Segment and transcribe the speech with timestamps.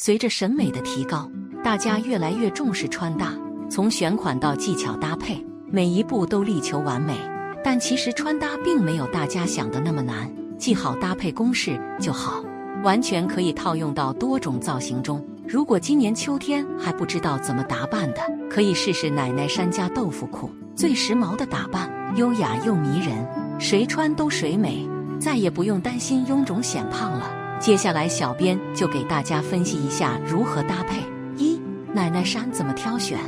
[0.00, 1.28] 随着审美的提高，
[1.64, 3.34] 大家越来越重视穿搭，
[3.68, 7.18] 从选款到技巧搭配，每一步都力求完美。
[7.64, 12.44] 但其实穿搭并没有大家想的那么难，记好搭配公式就好，
[12.84, 15.26] 完全可以套用到多种造型中。
[15.48, 23.26] 如果今年秋天还不知道怎么打扮的，可以试试奶奶衫加豆腐裤，最时髦的打扮，优雅又迷人，
[23.58, 24.88] 谁穿都谁美，
[25.18, 27.37] 再也不用担心臃肿显胖了。
[27.60, 31.02] 接下来，小编就给大家分析一下如何搭配。
[31.36, 31.60] 一、
[31.92, 33.18] 奶奶衫怎么挑选？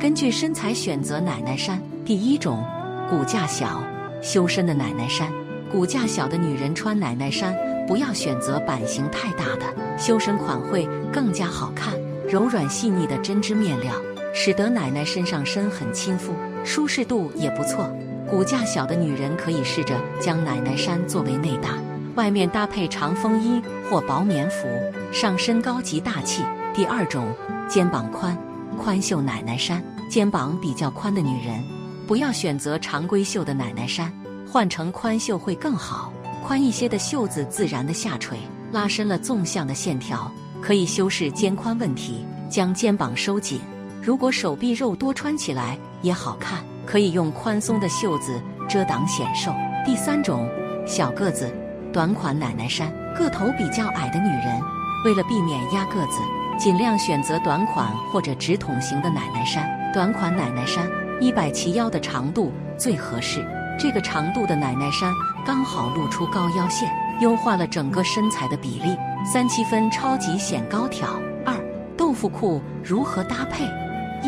[0.00, 1.80] 根据身材选择奶奶衫。
[2.04, 2.64] 第一种。
[3.10, 3.84] 骨架小、
[4.22, 5.30] 修身的奶奶衫，
[5.70, 7.54] 骨架小的女人穿奶奶衫，
[7.86, 11.92] 不要选择版型太大的，修身款会更加好看。
[12.26, 13.92] 柔软细腻的针织面料，
[14.32, 16.32] 使得奶奶身上身很亲肤，
[16.64, 17.86] 舒适度也不错。
[18.28, 21.78] 骨架小的女人可以试着将奶奶衫作为内搭，
[22.14, 23.60] 外面搭配长风衣
[23.90, 24.66] 或薄棉服，
[25.12, 26.42] 上身高级大气。
[26.72, 27.32] 第二种，
[27.68, 28.36] 肩膀宽、
[28.76, 31.62] 宽袖奶奶衫，肩膀比较宽的女人。
[32.06, 34.12] 不要选择常规袖的奶奶衫，
[34.46, 36.12] 换成宽袖会更好。
[36.44, 38.38] 宽一些的袖子自然的下垂，
[38.70, 43.58] 拉伸了纵向的线条，可以修饰肩宽问题，将肩膀收紧。
[44.02, 49.54] 如果手臂肉多，穿起来也好看，可以用宽松的袖子遮挡显瘦。
[49.86, 50.46] 第三种，
[50.86, 51.50] 小个子
[51.94, 54.60] 短款奶奶衫，个头比较矮的女人，
[55.04, 56.18] 为了避免压个子，
[56.58, 59.64] 尽量选择短款或者直筒型的奶奶衫。
[59.94, 60.90] 短款奶奶衫。
[61.20, 63.46] 一百齐腰的长度最合适，
[63.78, 65.14] 这个长度的奶奶衫
[65.46, 68.96] 刚好露出高腰线，优化了整个身材的比例。
[69.24, 71.08] 三七分超级显高挑。
[71.46, 71.54] 二
[71.96, 73.64] 豆腐裤如何搭配？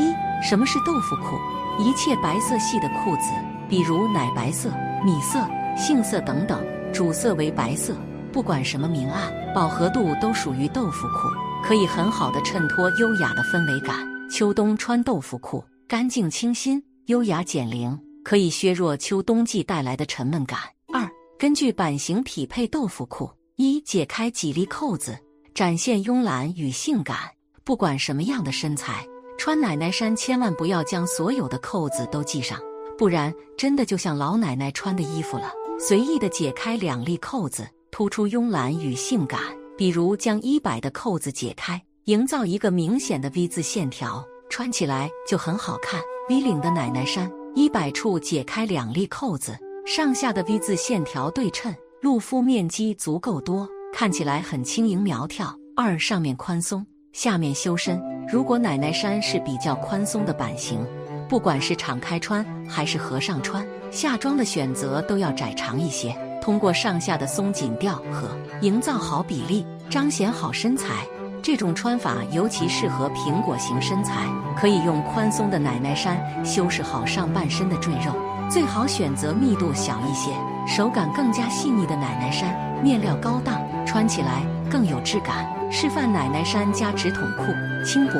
[0.00, 1.36] 一什么是豆腐裤？
[1.82, 3.32] 一切白色系的裤子，
[3.68, 4.70] 比如奶白色、
[5.04, 5.44] 米色、
[5.76, 6.64] 杏色等等，
[6.96, 7.94] 主色为白色，
[8.32, 11.28] 不管什么明暗、饱和度都属于豆腐裤，
[11.62, 13.98] 可以很好的衬托优雅的氛围感。
[14.30, 15.62] 秋冬穿豆腐裤。
[15.86, 20.58] 干净清新、优雅减龄，可以削弱秋冬季带来的沉闷感。
[20.90, 21.06] 二、
[21.38, 23.30] 根据版型匹配豆腐裤。
[23.56, 25.18] 一、解开几粒扣子，
[25.54, 27.18] 展现慵懒与性感。
[27.62, 29.06] 不管什么样的身材，
[29.36, 32.58] 穿奶奶衫千万不要将所有的扣子都系上，
[32.96, 35.52] 不然真的就像老奶奶穿的衣服了。
[35.78, 39.40] 随意的解开两粒扣子，突出慵懒与性感。
[39.76, 44.24] 比如将衣摆的扣子解开，营造一个明显的 V 字线条。
[44.48, 46.00] 穿起来就很好看。
[46.30, 49.54] V 领的奶奶衫，衣摆处解开两粒扣子，
[49.84, 55.54] 上下的 V 字线条对称，露肤面积足够多，看起来很轻盈苗条。
[55.76, 58.00] 二上面宽松，下面修身。
[58.26, 60.80] 如果奶奶衫是比较宽松的版型，
[61.28, 68.28] 不管是敞开穿还是合上穿，下装的选择都要窄长一些，通过上下的松紧调和，
[68.60, 71.04] 营造好比例，彰显好身材。
[71.42, 74.26] 这种穿法尤其适合苹果型身材，
[74.56, 78.12] 可以用宽松的奶奶衫修饰好上半身的赘肉。
[78.48, 80.30] 最好选择密度小一些、
[80.66, 85.44] 手感更加细腻的奶奶衫，面料高档，穿起来更有质感。
[85.68, 87.44] 示范奶奶衫加直筒裤，
[87.84, 88.14] 轻薄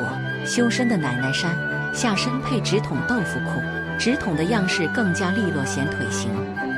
[0.45, 1.57] 修身的奶奶衫，
[1.93, 3.61] 下身配直筒豆腐裤，
[3.99, 6.29] 直筒的样式更加利落显腿型，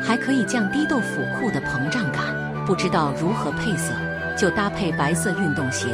[0.04, 2.24] 还可以降低豆腐裤的膨胀感。
[2.66, 3.94] 不知道如何配色，
[4.38, 5.88] 就搭配白色运动鞋。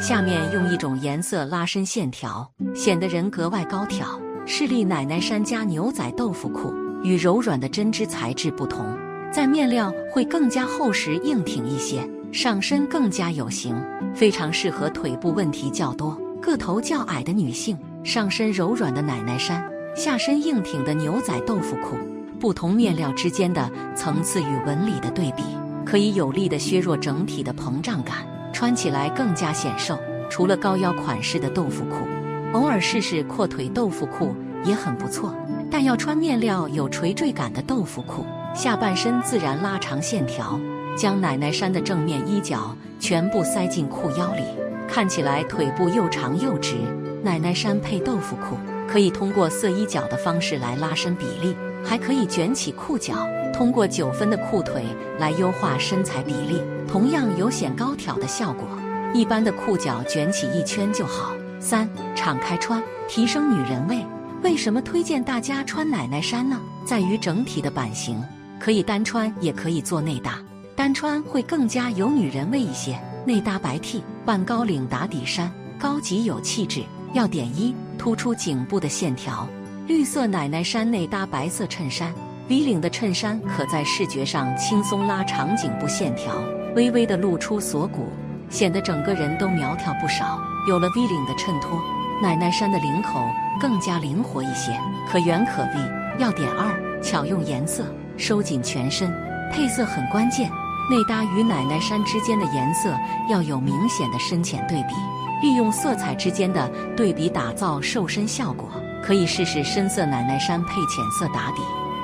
[0.00, 4.06] 下面用一种颜色拉伸线条，显得人格外高挑。
[4.46, 8.96] 势力奶奶衫加牛仔豆腐裤，与柔软的针织材质不同，
[9.30, 12.00] 在面料会更加厚实硬挺一些，
[12.32, 13.76] 上身更加有型，
[14.14, 17.76] 非常适合腿部问题较多、个头较矮的女性。
[18.02, 19.62] 上身柔软的奶奶衫，
[19.94, 21.96] 下身硬挺的牛仔豆腐裤，
[22.38, 25.42] 不同面料之间的层次与纹理的对比，
[25.84, 28.16] 可以有力的削弱整体的膨胀感。
[28.52, 29.98] 穿起来更加显瘦。
[30.28, 32.06] 除了高腰款式的豆腐裤，
[32.52, 34.34] 偶尔试试阔腿豆腐裤
[34.64, 35.34] 也很不错。
[35.70, 38.24] 但要穿面料有垂坠感的豆腐裤，
[38.54, 40.58] 下半身自然拉长线条，
[40.96, 44.42] 将奶奶衫的正面衣角全部塞进裤腰里，
[44.88, 46.76] 看起来腿部又长又直。
[47.22, 48.56] 奶奶衫配豆腐裤，
[48.88, 54.84] 可以通过色衣角的方式来拉伸比例，还可以卷起裤脚，通过九分的裤腿
[55.18, 56.62] 来优化身材比例。
[56.88, 58.66] 同样有显高挑的效果，
[59.12, 61.32] 一般的裤脚卷起一圈就好。
[61.60, 64.04] 三，敞开穿，提升女人味。
[64.42, 66.58] 为什么推荐大家穿奶奶衫呢？
[66.86, 68.18] 在于整体的版型，
[68.58, 70.38] 可以单穿也可以做内搭，
[70.74, 72.98] 单穿会更加有女人味一些。
[73.26, 76.82] 内搭白 T 半高领打底衫，高级有气质。
[77.12, 79.46] 要点一，突出颈部的线条。
[79.86, 82.14] 绿色奶奶衫内搭白色衬衫
[82.48, 86.34] ，V 领的衬衫可在视觉上轻松拉长颈部线条。
[86.76, 88.08] 微微的露出锁骨，
[88.48, 90.40] 显得整个人都苗条不少。
[90.68, 91.82] 有了 V 领的衬托，
[92.22, 93.28] 奶奶衫的领口
[93.60, 94.78] 更加灵活一些，
[95.10, 96.20] 可圆可 V。
[96.20, 97.84] 要点二：巧用颜色，
[98.16, 99.12] 收紧全身，
[99.50, 100.48] 配色很关键。
[100.88, 102.96] 内搭与奶奶衫之间的颜色
[103.28, 104.94] 要有明显的深浅对比，
[105.42, 108.68] 利用色彩之间的对比打造瘦身效果。
[109.02, 111.62] 可以试试深色奶奶衫配浅色打底，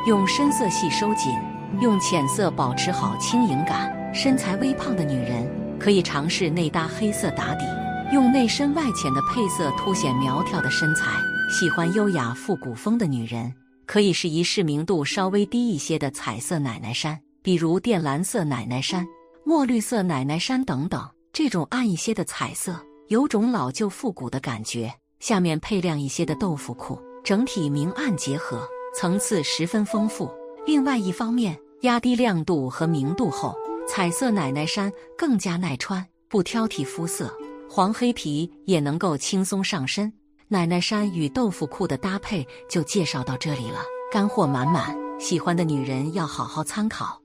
[0.09, 1.31] 用深色系收紧，
[1.83, 3.95] 用浅色保持好轻盈感。
[4.15, 5.47] 身材微胖的女人
[5.79, 7.67] 可以尝试内搭黑色打底，
[8.15, 11.11] 用内深外浅的配色凸显苗条的身材。
[11.51, 13.53] 喜欢优雅复古风的女人
[13.87, 19.07] 可以试一试明度稍微低一些的彩色奶奶衫，比如靛蓝色奶奶衫、
[19.45, 21.07] 墨绿色奶奶衫等等。
[21.33, 22.75] 这种暗一些的彩色，
[23.09, 24.93] 有种老旧复古的感觉。
[25.21, 30.31] 下面配亮一些的豆腐裤，整体明暗结合，层次十分丰富。
[30.67, 33.57] 另外一方面，压低亮度和明度后。
[33.89, 37.33] 彩色奶奶衫更加耐穿，不挑剔肤色，
[37.71, 40.13] 黄黑皮也能够轻松上身。
[40.49, 43.79] 奶奶衫与豆腐裤的搭配就介绍到这里了，
[44.11, 47.23] 干货满满，喜欢的女人要好好参考。